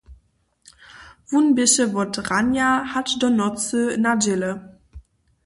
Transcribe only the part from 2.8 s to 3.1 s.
hač